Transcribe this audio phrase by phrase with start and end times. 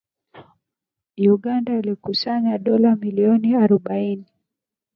[1.33, 4.25] Uganda ilikusanya dola milioni arobaine